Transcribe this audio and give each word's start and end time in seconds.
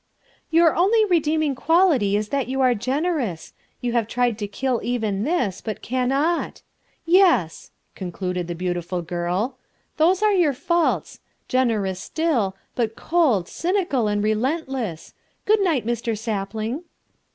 "Your 0.49 0.75
only 0.75 1.05
redeeming 1.05 1.53
quality 1.53 2.17
is 2.17 2.29
that 2.29 2.47
you 2.47 2.59
are 2.59 2.73
generous. 2.73 3.53
You 3.81 3.91
have 3.93 4.07
tried 4.07 4.39
to 4.39 4.47
kill 4.47 4.81
even 4.83 5.25
this, 5.25 5.61
but 5.61 5.83
cannot. 5.83 6.63
Yes," 7.05 7.69
concluded 7.93 8.47
the 8.47 8.55
beautiful 8.55 9.03
girl, 9.03 9.59
"those 9.97 10.23
are 10.23 10.33
your 10.33 10.53
faults, 10.53 11.19
generous 11.47 11.99
still, 11.99 12.55
but 12.73 12.95
cold, 12.95 13.47
cynical, 13.47 14.07
and 14.07 14.23
relentless. 14.23 15.13
Good 15.45 15.61
night, 15.61 15.85
Mr. 15.85 16.17
Sapling." 16.17 16.83